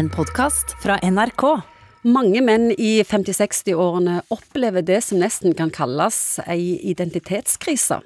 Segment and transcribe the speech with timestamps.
[0.00, 1.42] en podkast fra NRK.
[2.08, 7.98] Mange menn i 50-60-årene opplever det som nesten kan kalles ei identitetskrise.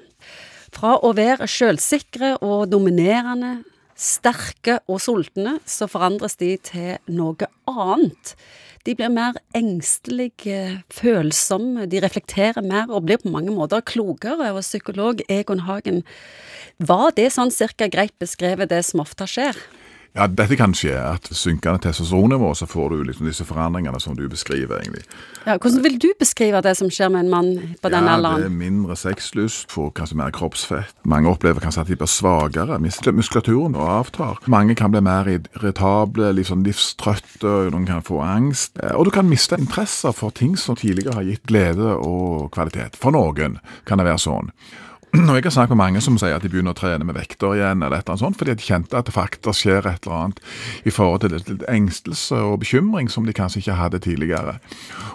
[0.75, 3.61] Fra å være sjølsikre og dominerende,
[3.95, 8.33] sterke og sultne, så forandres de til noe annet.
[8.83, 14.51] De blir mer engstelige, følsomme, de reflekterer mer og blir på mange måter klokere.
[14.51, 16.03] Og psykolog Egon Hagen,
[16.75, 19.63] var det sånn cirka greit beskrevet det som ofte skjer?
[20.15, 20.93] Ja, Dette kan skje.
[20.95, 24.79] at Synkende testosteronnivå, så får du liksom disse forandringene som du beskriver.
[24.79, 25.03] egentlig.
[25.45, 28.39] Ja, Hvordan vil du beskrive det som skjer med en mann på den ja, alderen?
[28.39, 30.93] Det er mindre sexlyst, får kanskje mer kroppsfett.
[31.03, 32.79] Mange opplever kanskje at de blir svakere,
[33.11, 34.39] muskulaturen og avtar.
[34.47, 38.79] Mange kan bli mer irritable, litt sånn livstrøtte, noen kan få angst.
[38.81, 42.95] Eh, Og du kan miste interesser for ting som tidligere har gitt glede og kvalitet.
[42.95, 44.51] For noen kan det være sånn.
[45.15, 47.55] Og jeg har snakket med mange som sier at de begynner å trene med vekter
[47.55, 50.15] igjen, eller et eller annet sånt, fordi de kjente at det faktisk skjer et eller
[50.17, 50.41] annet
[50.83, 54.57] i forhold til litt engstelse og bekymring som de kanskje ikke hadde tidligere.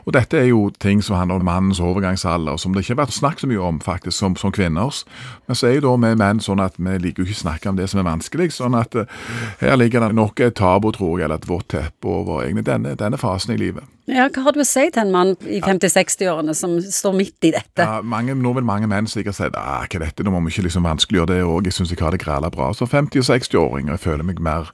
[0.07, 3.19] Og dette er jo ting som handler om mannens overgangsalder, som det ikke har vært
[3.19, 5.05] snakket så mye om faktisk som, som kvinners.
[5.48, 7.73] Men så er jo da vi menn sånn at vi liker jo ikke å snakke
[7.73, 9.20] om det som er vanskelig, sånn at uh,
[9.61, 12.97] her ligger det nok et tabu, tror jeg, eller et vått teppe over egentlig denne,
[12.98, 13.85] denne fasen i livet.
[14.11, 17.53] Ja, Hva har du å si til en mann i 50-60-årene som står midt i
[17.55, 17.84] dette?
[17.84, 20.67] Ja, mange, vil mange menn sikkert si ah, hva er dette, nå må vi ikke
[20.67, 22.70] liksom vanskeliggjøre det òg, jeg syns jeg har det græla bra.
[22.75, 24.72] Så 50- og 60-åringer, jeg føler meg mer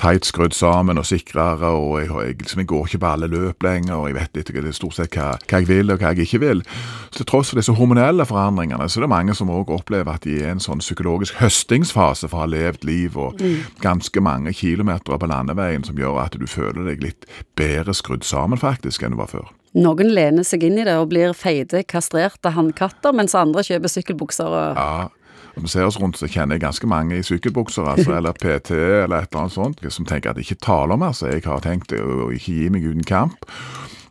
[0.00, 3.66] tight skrudd sammen og sikrere, og jeg, jeg, liksom, jeg går ikke på alle løp
[3.66, 6.14] lenger, og jeg vet ikke det er stort sett hva, hva, jeg vil og hva
[6.14, 6.64] jeg ikke vil.
[7.10, 10.24] Så til tross for disse hormonelle forandringene, så er det mange som òg opplever at
[10.24, 13.42] de er i en sånn psykologisk høstingsfase for å ha levd liv og
[13.84, 18.60] ganske mange kilometer på landeveien som gjør at du føler deg litt bedre skrudd sammen,
[18.60, 19.52] faktisk, enn det var før.
[19.78, 24.48] Noen lener seg inn i det og blir feite, kastrerte hannkatter, mens andre kjøper sykkelbukser
[24.48, 25.08] og Ja,
[25.54, 28.76] Når vi ser oss rundt, så kjenner jeg ganske mange i sykkelbukser, altså, eller PT,
[28.78, 31.64] eller et eller annet sånt, som tenker at det ikke taler om altså, jeg har
[31.64, 33.48] tenkt å ikke gi meg uten kamp.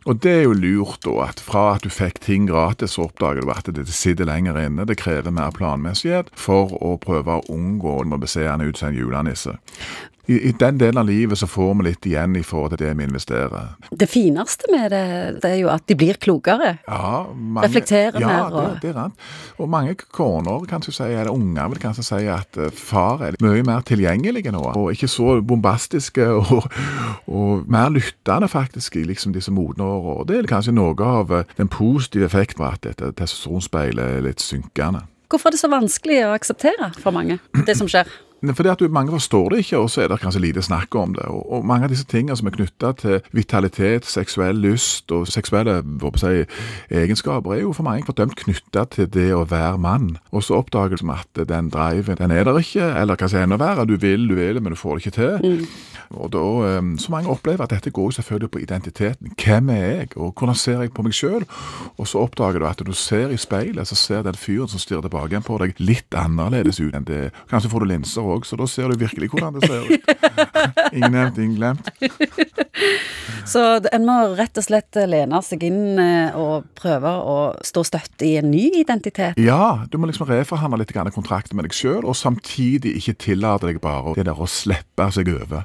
[0.08, 3.44] Og det er jo lurt, da, at fra at du fikk ting gratis, så oppdager
[3.44, 4.86] du at det sitter lenger inne.
[4.88, 8.96] Det krever mer planmessighet for å prøve å unngå å se han ut som en
[8.96, 9.58] julenisse.
[10.28, 12.90] I, I den delen av livet så får vi litt igjen i forhold til det
[12.98, 13.70] vi investerer.
[13.96, 15.02] Det fineste med det,
[15.42, 16.74] det er jo at de blir klokere.
[16.84, 19.24] Ja, mange, Reflekterer ja, mer, det, og- det er rart.
[19.58, 23.64] Og mange koner, kanskje si, eller unger vil kanskje si at eh, far er mye
[23.64, 26.68] mer tilgjengelig nå, og ikke så bombastiske, og,
[27.26, 30.18] og mer lyttende faktisk i liksom disse modne årene.
[30.20, 34.26] Og det er kanskje noe av eh, den positive effekten av at dette testosteronspeilet er
[34.28, 35.06] litt synkende.
[35.28, 38.08] Hvorfor er det så vanskelig å akseptere for mange, det som skjer?
[38.42, 41.14] Fordi at du, Mange forstår det ikke, og så er det kanskje lite snakk om
[41.14, 41.24] det.
[41.26, 45.82] Og, og Mange av disse tingene som er knytta til vitalitet, seksuell lyst og seksuelle
[46.16, 46.44] si,
[46.90, 50.16] egenskaper, er jo for mange fordømt knytta til det å være mann.
[50.32, 53.58] Og så oppdager du at den driven den er der ikke, eller hva si enda
[53.60, 55.66] verre, du vil, du vil, men du får det ikke til.
[56.10, 59.32] Og da, eh, Så mange opplever at dette går selvfølgelig på identiteten.
[59.36, 61.44] Hvem er jeg, og hvordan ser jeg på meg sjøl?
[61.98, 65.02] Og så oppdager du at du ser i speilet, så ser den fyren som stirrer
[65.02, 67.32] tilbake på deg, litt annerledes ut enn det.
[67.50, 70.12] Kanskje får du linser òg, så da ser du virkelig hvordan det ser ut.
[70.96, 71.90] Ingen nevnt, ingen glemt.
[73.48, 73.60] Så
[73.92, 78.34] en må rett og slett lene seg inn eh, og prøve å stå støtt i
[78.40, 79.38] en ny identitet.
[79.40, 83.80] Ja, du må liksom reforhandle litt kontrakten med deg sjøl, og samtidig ikke tillate deg
[83.84, 85.64] bare det der å slippe seg over.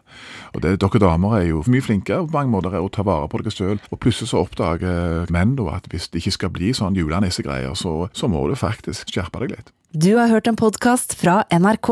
[0.53, 3.41] Og det, Dere damer er jo mye flinkere på mange måter å ta vare på
[3.41, 6.97] dere sjøl, og plutselig så oppdager menn da at hvis det ikke skal bli sånn
[6.99, 9.73] julenissegreier, så, så må du faktisk skjerpe deg litt.
[9.93, 11.91] Du har hørt en podkast fra NRK.